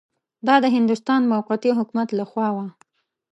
دا 0.47 0.55
د 0.63 0.65
هندوستان 0.75 1.21
موقتي 1.31 1.71
حکومت 1.79 2.09
له 2.13 2.25
خوا 2.29 2.47
وه. 2.55 2.67